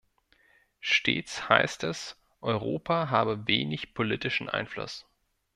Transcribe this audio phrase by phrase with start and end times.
[0.79, 5.05] Stets heißt es, Europa habe wenig politischen Einfluss.